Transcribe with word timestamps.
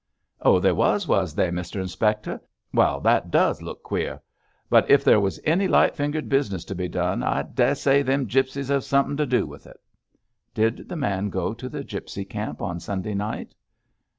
'Oh, 0.41 0.59
they 0.59 0.71
was, 0.71 1.07
was 1.07 1.35
they, 1.35 1.49
Mr 1.51 1.79
Inspector? 1.79 2.41
Well, 2.73 2.99
that 3.01 3.29
does 3.29 3.61
look 3.61 3.83
queer. 3.83 4.19
But 4.67 4.89
if 4.89 5.03
there 5.03 5.19
was 5.19 5.39
any 5.43 5.67
light 5.67 5.95
fingered 5.95 6.27
business 6.27 6.65
to 6.65 6.73
be 6.73 6.87
done, 6.87 7.21
I 7.21 7.43
dessay 7.43 8.01
them 8.01 8.25
gipsies 8.25 8.69
hev 8.69 8.83
somethin' 8.83 9.17
to 9.17 9.27
do 9.27 9.45
with 9.45 9.67
it.' 9.67 9.79
'Did 10.55 10.89
the 10.89 10.95
man 10.95 11.29
go 11.29 11.53
to 11.53 11.69
the 11.69 11.83
gipsy 11.83 12.25
camp 12.25 12.63
on 12.63 12.79
Sunday 12.79 13.13
night?' 13.13 13.53